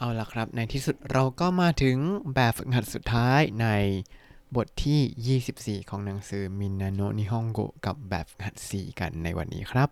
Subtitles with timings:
[0.00, 1.96] เอาละครับ ในที่สุดเราก็มาถึง
[2.34, 3.66] แบบฝึกหัดสุดท้ายใน
[4.56, 9.88] บทที่ 24 ของหนังสือมินนาโนนิฮงโกกับแบบฝึกหัด 4 กันในวันนี้ครับ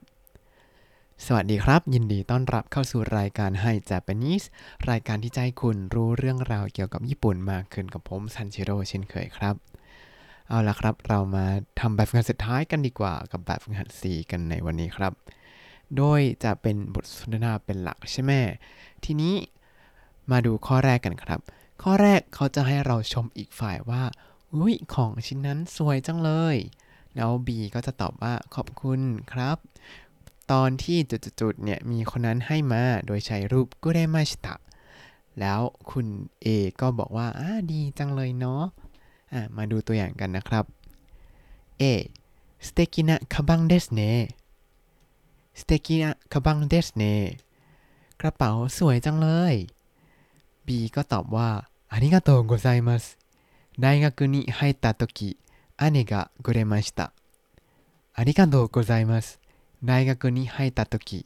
[1.27, 4.47] สวัสดีครับ ยินดีต้อนรับเข้าสู่รายการให้ Japanese
[4.91, 9.55] รายการที่จะให้คุณรู้เรื่องราวเกี่ยวกับญี่ปุ่นมากขึ้นกับผมซันชิโร่เช่นเคยครับ
[10.49, 11.47] เอาละครับ เรามา
[11.81, 15.13] ทำแบบฝึกหัดสุดท้ายกันดีกว่ากับแบบฝึกหัด 4 กันในวันนี้ครับ
[15.97, 18.33] โดยจะเป็นบทสนทนาเป็นหลักใช่ไหม
[19.05, 19.35] ทีนี้
[20.31, 21.41] มาดูข้อแรกกันครับ
[21.83, 24.03] ข้อแรกเขาจะให้เราชมอีกฝ่ายว่า
[24.55, 26.57] อุ้ยของชิ้นนั้นสวยจังเลย
[27.15, 29.01] แล้ว B ก็จะตอบว่าขอบคุณ
[29.33, 29.57] ครับ
[30.53, 34.55] ตอนที่จุดๆเนี่ยมีคนนั้นให้มาโดยใช้รูปก็ได้มาชตะ
[35.41, 35.61] แล้ว
[35.91, 36.07] คุณ
[36.45, 36.47] A
[36.81, 40.65] ก็บอกว่าอ่าดีจังเลยเนาะะมาดูตัวอย่างกันนะครับ
[41.81, 41.83] A
[42.67, 44.13] สเตกินะคาบังเดสเน่
[45.61, 47.15] สเตกินะคาบังเดสเน่
[48.21, 49.55] กระเป๋าสวยจังเลย
[50.66, 51.50] B ก็ตอบว่า
[51.90, 53.18] ありがとうございます
[53.80, 55.38] 大学に入った時
[55.92, 57.14] 姉がくれました
[58.14, 59.40] ありがとうございます
[59.84, 61.26] 大学に入った時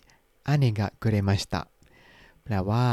[0.59, 1.67] 姉がくれました
[2.43, 2.85] แปลว่า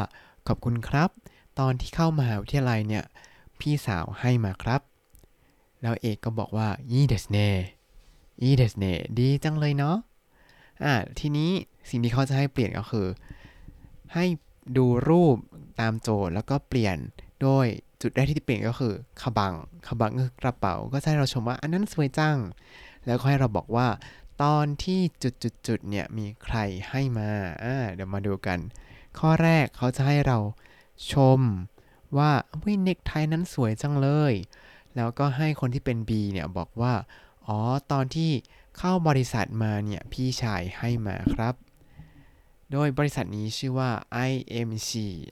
[0.46, 1.10] ขอบคุณครับ
[1.58, 3.04] ตอนที่เข้ามหาวิทยาลัยเนี่ย
[3.60, 4.80] พี่สาวให้มาครับ
[5.82, 7.48] แล้วเอกก็บอกว่าอีเดสเน่
[8.42, 9.96] อีเดสเน่ดีจังเลยเนาะ
[10.82, 11.50] อ่าทีนี้
[11.90, 13.06] สิ่งที่เขาจะให้เปลี่ยนก็คือ
[14.14, 14.24] ให้
[14.77, 15.37] ดูรูป
[15.79, 16.97] ตามโจทย์แล้วก็เปลี่ยน
[17.41, 17.65] โดย
[18.01, 19.53] จุดแรกที่เปลี่ยนก็คือขบัง
[19.87, 22.37] ขบังก็คือกระเป๋า ก็จะให้เราชมว่าอันนั้นสวยจัง
[23.05, 23.87] แล้วก็ให้เราบอกว่า
[24.43, 26.57] ตอนที่จุดๆๆเนี่ยมีใคร
[26.89, 27.29] ให้มา
[27.63, 28.59] อ่าเดี๋ยวมาดูกัน
[29.19, 30.37] ข้อแรกเขาจะให้เรา
[31.13, 31.39] ชม
[32.17, 32.31] ว่า
[32.63, 34.33] วิเน็กไทนั้นสวยจังเลย
[34.95, 36.93] แล้วก็ให้คนที่เป็น B เนี่ยบอกว่า
[37.47, 37.57] อ๋อ
[37.91, 38.31] ตอนที่
[38.77, 41.53] เข้าบริษัทมาเนี่ย พี่ชายให้มาครับ
[42.72, 43.90] โดยบริษัทนี้ชื่อว่า
[44.30, 44.90] IMC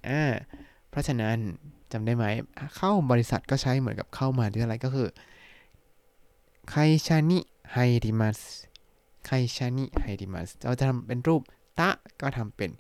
[0.09, 0.23] อ่า
[0.91, 1.39] เพราะฉะนั้น
[1.93, 2.25] จำได้ไหม
[2.77, 5.09] เข้าบริษัทก็ใช้เหมือนกับเข้ามาด้วยอะไรก็คือ
[6.69, 6.75] ไค
[7.07, 7.39] ชานิ
[7.73, 8.39] ไฮริมัส
[9.27, 11.43] ไคชานิไฮริมัสเราจะทำเป็นรูป
[11.79, 12.71] ตะก็ทำเป็น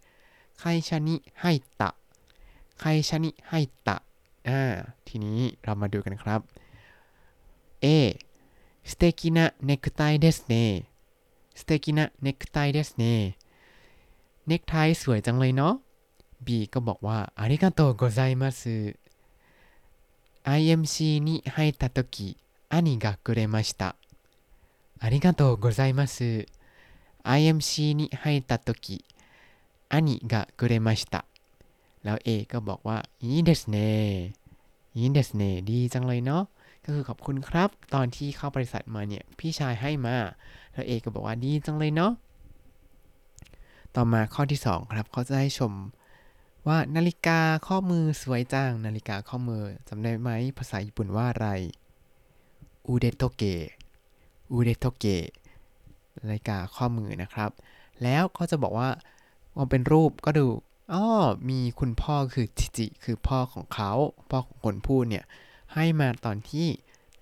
[0.59, 1.47] ไคชานิไฮ
[1.81, 1.91] ตะ
[2.81, 3.53] ไคชานิไฮ
[3.87, 3.97] ตะ
[4.49, 4.61] อ่า
[5.07, 6.41] ทีนี้เรามาดูกันครับ
[7.85, 7.87] A
[8.83, 10.89] 素敵なネクタイですね
[11.55, 13.37] 素敵なネクタイですね
[14.47, 15.75] เนคไทสวยจังเลยเนาะ
[16.47, 18.97] B ก็บอกว่าありがとうございます
[20.45, 22.37] IMC に入った時
[22.71, 23.97] 兄がくれました
[24.99, 26.47] ありがとうございます
[27.25, 29.05] IMC に入った時
[29.89, 31.25] 兄がくれました
[32.05, 34.35] แล้ว A ก็บอกว่าいいですね
[34.95, 36.49] いいですねดีจังเลยเนาะ
[36.85, 40.17] ก็คือขอบคุณครับ ตอนที่เข้าบริษัทมาเนี่ย พี่ชายให้มา
[40.73, 42.13] แล้ว A ก็บอกว่าดีจังเลยเนาะ
[43.96, 45.74] ต่อมาข้อที่ 2 ครับ เขาจะให้ชม
[46.68, 51.48] ว่านาฬิกาข้อมือสวยจังนาฬิกาข้อมือจำได้ไหมภาษาญี่ปุ่นว่าอะไร
[52.88, 53.66] อูเดโตเกะ
[54.52, 55.26] อูเดโตเกะ
[56.28, 57.52] นาฬิกาข้อมือนะครับ
[58.04, 58.90] แล้วเขาจะบอกว่า
[59.56, 60.48] พอเป็นรูปก็ดู
[60.94, 61.06] อ๋อ
[61.50, 63.92] มีคุณพ่อคือชิจิ คือพ่อของเขา
[64.30, 65.26] พ่อของคนพูดเนี่ย
[65.74, 66.68] ให้มาตอนที่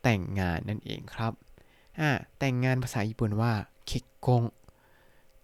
[0.04, 1.34] แต่งงานนั่นเองครับ
[2.00, 2.10] อ่า
[2.40, 3.54] แต่งงานภาษาญี่ปุ่นว่า
[3.86, 4.44] เคกกง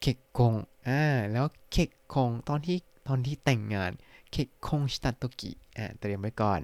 [0.01, 0.53] เคกคง
[0.87, 1.01] อ่า
[1.31, 2.77] แล้วเคกคงตอนที่
[3.07, 3.91] ตอนที่แต่งงาน
[4.31, 6.61] 結婚した時อ่าเตรียมไว้ก่อน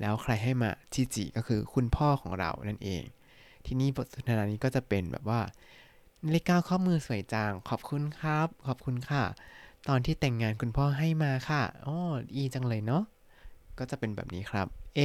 [0.00, 3.02] แล้วใครให้มาชิจิก็คือคุณพ่อของเรานั่นเอง
[3.66, 5.40] ที่นี่บทสนทนานี้ก็จะเป็นแบบว่า
[6.26, 9.22] นาฬิกาข้อมือสวยจังขอบคุณครับ ขอบคุณค่ะ
[9.88, 11.96] ตอนที่แต่งงานคุณพ่อให้มาค่ะอ๋อ
[12.36, 13.02] ดีจังเลยเนาะ
[13.78, 15.00] ก็จะเป็นแบบนี้ครับ เอ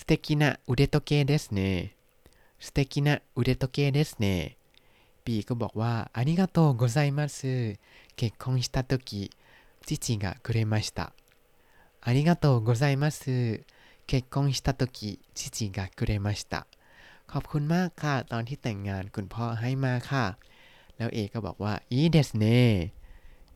[0.00, 1.60] すてきな腕時計ですね
[2.66, 4.26] すてきな腕時計ですね
[5.61, 7.77] บอกว่าありがとうございます
[8.15, 9.31] 結婚した時
[9.85, 11.13] 父がくれました
[12.01, 13.63] ありがとうございます
[14.07, 16.65] 結婚した時父がくれました
[17.31, 20.25] ขอบคุณมากค่ะ ตอนที่แต่งงานคุณพ่อให้มาค่ะ
[20.97, 22.59] แล้ว A ก็บอกว่าอีเดสเน่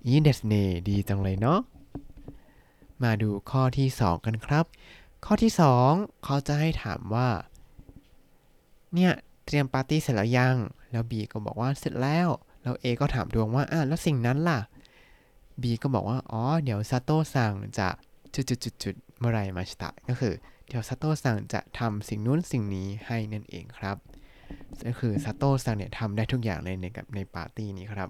[0.06, 1.60] อีเดสเน่ดีจังเลยเนาะ
[3.04, 4.66] มาดูข้อที่ 2 กันครับ
[5.26, 5.52] ข้อที่
[5.88, 7.30] 2 เขาจะให้ถามว่า
[8.94, 9.14] เนี่ย
[9.46, 10.56] เตรียมปาร์ตี้เสร็จแล้วยัง
[10.91, 12.29] แล้ว B ก็บอกว่าเสร็จแล้ว
[12.63, 14.61] แล้ว A ก็ถามต่อว่าอะแล้วสิ่งนั้นล่ะ
[15.63, 17.89] B ก็บอกว่า อ๋อ เดี๋ยวซาโต้ซังจะ
[18.35, 20.35] จุดๆๆ てもらいました ก็คือ
[20.69, 23.97] เดี๋ยวซาโต้ซังจะทำสิ่งนู้นสิ่งนี้ให้นั่นเองครับ
[24.87, 28.09] ก็คือซาโต้ซังเนี่ยทำได้ทุกอย่างเลยในกับในปาร์ตี้นี้ครับ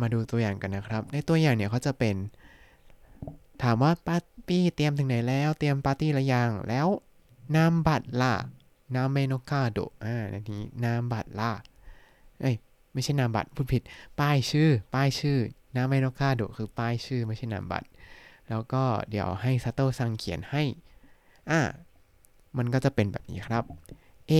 [0.00, 2.16] มาดูตัวอย่างกันนะครับ ในตัวอย่างเนี่ยเขาจะเป็น
[3.62, 6.86] ถามว่าปาร์ตี้เตรียมถึงไหนแล้ว เตรียมปาร์ตี้หรือยัง แล้ว
[7.56, 8.34] นามบัตรล่ะ
[8.94, 11.52] 名前のカードอ่านนี้นามบัตรล่ะ
[12.40, 12.56] เอ้ย
[12.92, 13.82] ไม่ใช่นามบัตรพูดผิด
[14.20, 15.38] ป้ายชื่อ ป้ายชื่อ
[15.76, 17.88] นาำเมโนคาโดคือป้ายชื่อไม่ใช่นามบัตร
[18.48, 20.62] แล้วก็เดี๋ยวให้ซาโตซังเขียนให้
[21.50, 21.60] อ่า
[22.56, 23.64] มันก็จะเป็นแบบนี้ครับ
[24.28, 24.32] เอ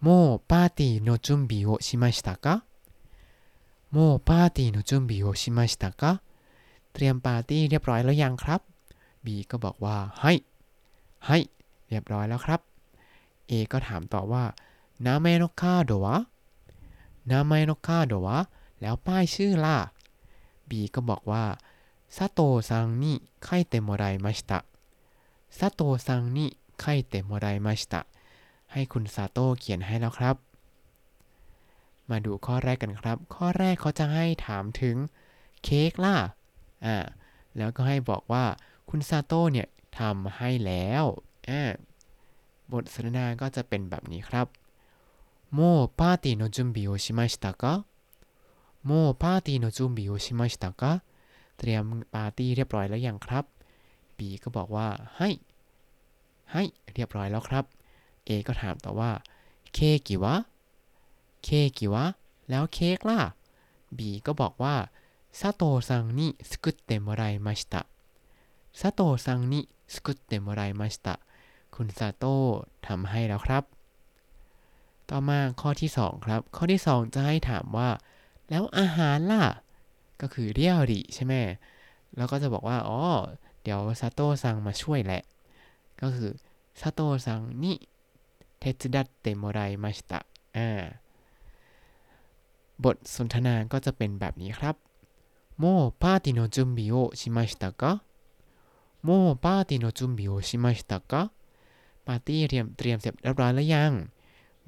[0.00, 6.12] もうパーティーの準備をしましたか もうパーティーの準備をしましたか
[6.92, 8.60] เตรียมปาร์ตี้เรียบร้อยแล้วยังครับ
[9.24, 10.32] บีก็บอกว่าはい は
[11.26, 11.38] い
[11.88, 12.60] เรียบร้อยแล้วครับ
[13.52, 14.44] เอก็ถามต่อว่า
[15.06, 18.38] 名前のカードは 名前のカードは
[18.80, 19.78] แล้วป้ายชื่อล่ะ
[20.68, 21.44] บีก็บอกว่า
[22.16, 28.00] 佐藤さんに書いてもらいました 佐藤さんに書いてもらいました
[28.72, 30.36] ให้คุณซาโตเขียนให้แล้วครับ
[32.10, 34.96] มาดูข้อแรกกันครับ ข้อแรกเขาจะให้ถามถึง
[35.64, 36.16] เค้กล่ะ
[36.84, 36.96] อ่า
[37.56, 38.44] แล้วก็ให้บอกว่า
[38.88, 39.68] คุณซาโตเนี่ย
[39.98, 41.04] ทำให้แล้ว
[41.50, 41.62] อ่า
[42.73, 44.47] บทสนทนาก็จะเป็นแบบนี้ครับ
[45.57, 47.85] もうパーティーの準備をしましたか
[48.89, 51.03] もうパーティーの準備をしましたか
[51.57, 53.45] เตรียมปาร์ตี้เรียบร้อยแล้วยังครับ
[54.17, 54.87] B ก็บอกว่า
[55.17, 55.29] ให้
[56.53, 56.63] ให้
[56.93, 57.65] เรียบร้อยแล้วครับ
[58.27, 59.11] A ก็ถามต่อว่า
[59.73, 60.35] เคกิวะ
[61.43, 62.05] เคกิวะ
[62.49, 63.19] แล้วเค้กล่ะ
[63.97, 64.75] B ก็บอกว่า
[65.39, 67.85] 佐藤さんに作ってもらいました
[68.73, 71.19] 佐藤さんに作ってもらいました
[71.76, 72.36] คุณซาโต้
[72.88, 73.64] ทำให้แล้วครับ
[75.10, 77.88] ต่อมาข้อที่ 2 ครับ ข้อที่ 2 จะให้ถามว่า
[78.50, 79.44] แล้วอาหารล่ะ
[80.20, 81.34] ก็คือเรียริใช่ไหม
[82.16, 83.00] แล้วก็จะบอกว่า อ๋อ
[83.62, 85.22] เดี๋ยวซาโต้สั่งมาช่วยแหละ
[86.00, 86.30] ก็คือ
[86.80, 90.20] 佐藤さんに手伝ってもらいました
[90.56, 90.68] อ่า
[92.84, 94.76] บทสนทนาก็จะเป็นแบบนี้ครับ
[95.58, 95.64] โม
[96.02, 98.02] ปาร์ตี้の準備をしましたか
[99.02, 101.30] もうパーティーの準備をしましたか
[102.06, 103.92] ปาร์ตี้เตรียมเตรียมเสร็จเรียบร้อยแล้วยัง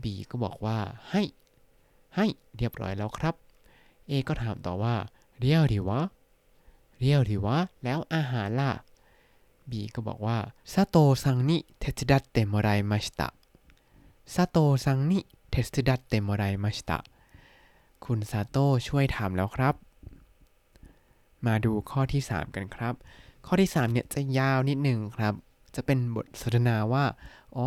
[0.02, 0.78] B ก็บอกว่า
[1.11, 1.23] はい は
[2.17, 2.26] い
[2.56, 3.34] เรียบร้อยแล้วครับ
[4.10, 4.94] A ก็ถามต่อว่า
[5.38, 6.00] เรียวดิวะ
[6.98, 8.72] เรียวดิวะแล้วอาหารล่ะ
[9.70, 10.38] B ก็บอกว่า
[10.72, 13.28] ซาโตซังนิเทสดัตเตมอไรมาชิตะ
[14.34, 15.19] ซาโตซังนิ
[15.50, 16.98] เทสดัตเตมอไรมาชิตะ
[18.04, 18.56] คุณซาโต
[18.88, 19.75] ช่วยถามแล้วครับ
[21.46, 22.94] มาดูข้อที่ 3 กันครับ
[23.46, 25.34] ข้อที่ 3 เนี่ยจะยาวนิดหนึ่งครับ
[25.76, 27.05] จะเป็นบทสนทนาว่า
[27.56, 27.67] อ๋อ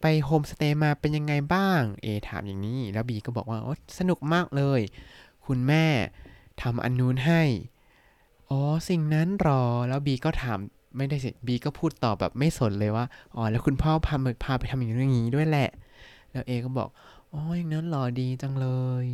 [0.00, 4.80] ไปโฮมสเตย์มาเป็นยังไงบ้าง A ถามอย่างนี้ แล้ว B ก็บอกว่าโอ้สนุกมากเลย
[5.46, 5.84] คุณแม่
[6.62, 7.42] ทำอันนู้นให้
[8.50, 10.58] อ๋อ สิ่งนั้นหรอ แล้ว B ก็ถาม
[10.96, 13.04] ไม่ได้สิ B ก็พูดต่อแบบไม่สนเลยว่า
[13.34, 15.70] อ๋อ แล้วคุณพ่อพาพาไปทำอย่างนี้ด้วยแหละ
[16.30, 16.88] แล้ว A ก็บอก
[17.32, 18.68] อ๋อ อย่างนั้นหรอดีจังเล
[19.04, 19.06] ย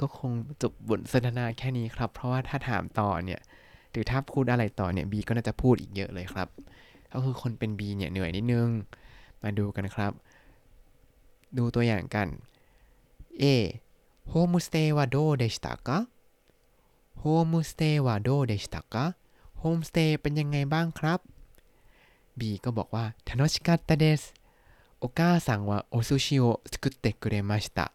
[0.00, 0.32] ก็คง
[0.62, 3.40] จบบทสนทนาแค่นี้ครับ เพราะว่าถ้าถามต่อเนี่ย
[3.90, 6.48] หรือถ้าพูดอะไรต่อเนี่ย B ก็น่าจะพูดอีกเยอะเลยครับ
[7.15, 8.69] ก็คือคนเป็น B เนี่ยเหนื่อยนิดนึง
[9.43, 10.13] มาดูกันครับ
[11.57, 12.27] ดูตัวอย่างกัน
[13.41, 13.43] A
[14.29, 15.89] โฮมสเตย์はどうでしたか
[17.19, 18.95] โฮมสเตย์はどうでしたか
[19.59, 21.19] โฮมสเตย์เป็นยังไงบ้างครับ
[22.39, 24.33] B ก็บอกว่า楽しかったです
[25.01, 27.91] お母さんはお寿司を作ってくれました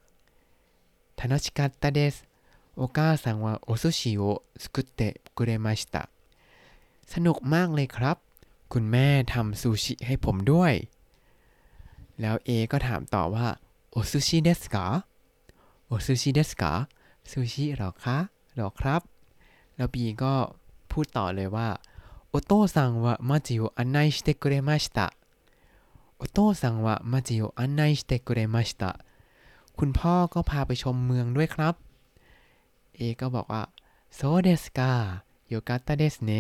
[1.17, 2.25] 楽しかったです
[2.77, 6.09] お母さんはお寿司を作ってくれました
[7.07, 8.17] สนุกมากเลยครับ
[8.74, 10.74] คุณแม่ทำซูชิให้ผมด้วย
[12.22, 13.48] แล้วเอก็ถามต่อว่า
[13.92, 14.86] おすしですか お
[15.88, 16.72] すしですか
[17.32, 18.18] ซูชิหรอคะ
[18.56, 19.02] หรอครับ
[19.76, 20.34] แล้วบีก็
[20.92, 21.70] พูดต่อเลยว่า
[22.30, 25.08] お父さんは町を案内してくれました
[26.18, 28.92] お父さんは町を案内してくれました
[29.78, 31.76] คุณพ่อก็พาไปชมเมืองด้วยครับ
[32.96, 33.64] เอก็บอกว่า
[34.18, 34.80] そうですか
[35.52, 36.32] よかったですね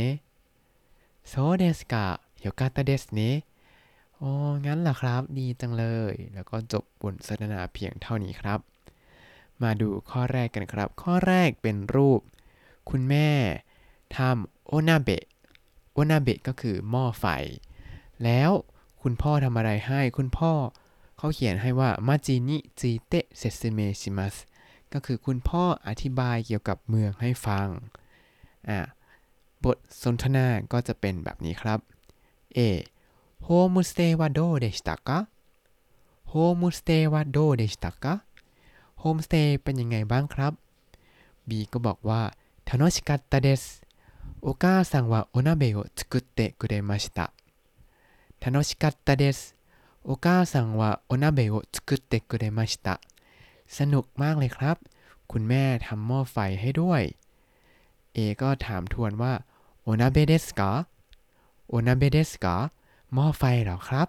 [1.27, 2.05] โซเดสกะ
[2.37, 3.21] เฮียกาตาเดสเน
[4.19, 4.31] อ๋อ
[4.65, 8.59] งั้นล่ะครับ ดีจังเลย แล้วก็จบบทสนทนาเพียงเท่านี้ครับ
[9.61, 12.21] มาดูข้อแรกกันครับ ข้อแรกเป็นรูป
[12.89, 13.29] คุณแม่
[14.17, 15.23] ทำโอนาเบะ
[15.93, 17.25] โอนาเบะก็คือหม้อไฟ
[18.23, 18.51] แล้ว
[19.01, 20.53] คุณพ่อทำอะไรให้ คุณพ่อ
[21.17, 24.35] เขาเขียนให้ว่า町について説明します
[24.93, 27.67] ก็คือคุณพ่ออธิบายเกี่ยวกับเมืองให้ฟัง
[28.69, 28.79] อะ
[29.64, 31.80] บทสนทนาก็จะเป็นแบบนี้ครับ
[32.56, 32.58] A
[33.44, 35.10] โฮมสเตย์はどうでしたか
[36.28, 38.24] โฮมสเตย์はどうでしたか
[39.00, 40.52] โฮมสเตย์เป็นยังไงบ้างครับ
[41.48, 42.22] B ก็บอกว่า
[42.68, 43.82] 楽しかったです
[44.42, 47.32] お母さんはお鍋を作ってくれました
[48.44, 49.56] 楽しかったです
[50.04, 53.00] お母さんはお鍋を作ってくれました
[53.66, 54.76] สนุกมากเลยครับ
[55.32, 57.02] คุณแม่ทำหม้อไฟให้ด้วย
[58.16, 59.32] A ก็ถามทวนว่า
[59.83, 60.69] โอนาเบเดสกา
[61.69, 62.55] โอนาเบเดสกา
[63.13, 64.07] หม้อไฟเหรอครับ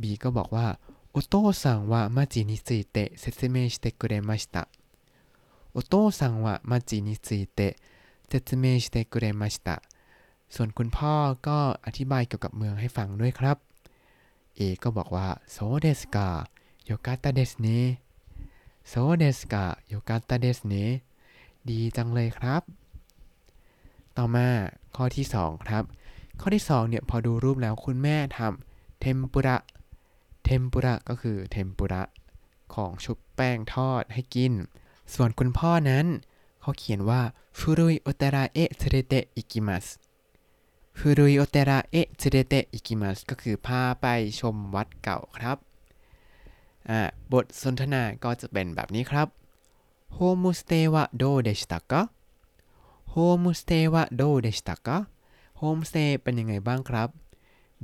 [0.00, 0.66] บีก็บอกว่า
[1.10, 4.64] โอโต้สังวะมาจินิสึเตะเซซิเมชิเตกุเรมาชิตะ
[5.74, 6.00] โอโต้
[6.64, 7.76] マチについて
[8.28, 9.82] 説明してくれました
[10.50, 11.14] ส่วนคุณพ่อ
[11.46, 13.56] ก็อธิบายเกี่ยวกับเมืองให้ฟังด้วยครับ
[14.56, 16.28] เอก็บอกว่าそうですか よ
[16.84, 17.66] かったですね
[18.88, 20.74] そうですか よかったですね
[21.68, 22.62] ดีจังเลยครับ
[24.18, 24.48] ต่อมา
[24.96, 25.84] ข้อที่ 2 ครับ
[26.40, 29.56] ข้อที่ 2 เนี่ย พอดูรูปแล้วคุณแม่ทำเทมปุระ
[30.44, 32.02] เทมปุระก็คือเทมปุระ
[32.74, 34.52] ของชุบแป้งทอดให้กิน
[35.14, 36.06] ส่วนคุณพ่อนั้น
[36.60, 37.22] เขาเขียนว่า
[37.58, 39.86] 古いお寺へ連れて行きます
[40.98, 44.06] 古いお寺へ連れて行きます ก็คือพาไป
[44.40, 45.56] ชมวัดเก่าครับ
[47.32, 49.28] บทสนทนาก็จะเป็นแบบนี้ครับ
[50.12, 54.98] ホームステイはどうでしたか ホームステイはどうでしたか
[55.58, 57.08] โฮมสเตย์เป็นยังไงบ้างครับ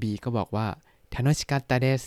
[0.00, 0.68] บีก็บอกว่า
[1.12, 2.02] 楽しかったです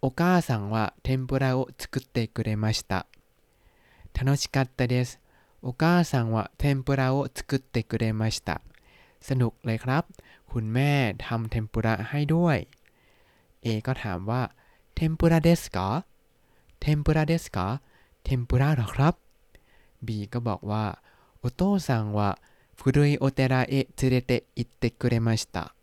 [0.00, 2.98] お母さんは天ぷらを作ってくれました
[4.16, 10.04] ทานุกเนุกเลยครับ
[10.50, 10.92] คุณแม่
[11.26, 12.56] ทำเทมปุระให้ด้วย
[13.64, 14.42] A ก็ถามว่า
[14.94, 15.88] เทมปุระเดสกะ
[16.80, 17.66] เทมปุระเดสกะ
[18.24, 19.14] เทมปุระหรอครับ
[20.06, 20.84] B ก็บอกว่า
[21.38, 22.30] โอโตสังวะ
[22.79, 25.73] ฟุรุยโอเตระเอะ連れて行ってくれました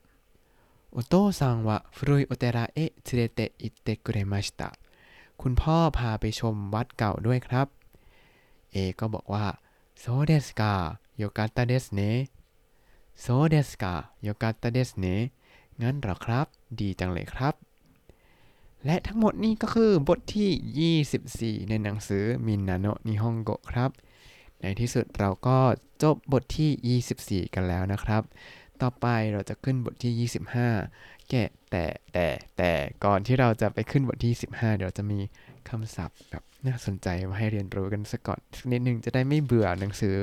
[0.92, 4.62] โอโตซังว่าฟุรุยโอเตระเอะ連れて行ってくれました
[5.40, 7.66] คุณพ่อพาไปชมวัดเก่าด้วยครับ
[8.72, 9.46] เอก็บอกว่า
[9.98, 10.72] โซเดสกา
[11.18, 12.00] โยกัตตาเดสเน
[13.20, 15.06] โซเดสกาโยกัตตาเดสเน
[15.82, 16.46] งั้นเหรอครับ
[16.78, 17.54] ดีจังเลยครับ
[18.86, 23.90] และทั้งหมดนี้ก็คือบทที่ 24 ในหนังสือมินนาโนะนิฮงโกะครับ
[24.61, 25.57] ในที่สุดเราก็
[26.03, 28.23] จบบทที่ 24 กันแล้วนะครับ
[28.81, 30.29] ต่อไปเราจะขึ้นบทที่
[30.79, 32.71] 25 แกะแต่แต่แต่
[33.05, 35.19] ก่อนที่เราจะไปขึ้นบทที่ 15 เดี๋ยวจะมี
[35.69, 40.15] คำศัพท์แบบน่าสนใจมาให้เรียนรู้กันสักก่อนสักนิดนึงจะได้ไม่เบื่อหนังสือ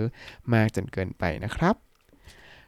[0.53, 1.75] มากจนเกินไปนะครับ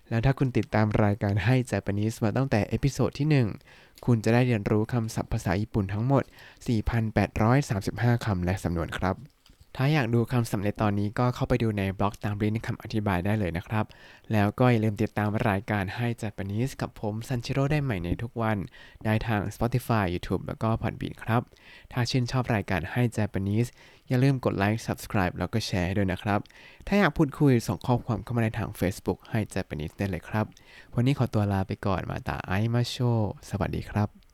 [0.08, 6.24] แล้วถ้าคุณติดตามรายการให้ Japanese มาตั้งแต่ episode ที่ 1 คุณจะได้เรียนรู้คำศัพท์ภาษาญี่ปุ่นทั้งหมด
[7.04, 9.16] 4,835 คำและสำนวนครับ
[9.78, 13.84] ถ้าอยากดูคำศัพท์ในตอนนี้ก็เข้าไปดูในบล็อกตามลิงก์คำอธิบายได้เลยนะครับ
[14.32, 18.58] แล้วก็อย่าลืมติดตามรายการให้ Japanese กับผมซันชิโร่ได้ใหม่ในทุกวัน
[19.04, 21.42] ได้ทาง Spotify YouTube แล้วก็ Podbean ครับ
[21.92, 23.68] ถ้าชื่นชอบรายการให้ Japanese
[24.08, 26.40] อย่าลืมกดไลค์ Subscribe แล้วก็แชร์ด้วยนะครับ
[26.86, 30.46] ถ้าอยากพูดคุยส่งข้อความเข้ามาในทาง Facebook ให้ Japanese ได้เลยครับ
[30.94, 32.96] วันนี้ขอตัวลาไปก่อนมาตาไอมาโช
[33.48, 34.25] สวัสดีครับ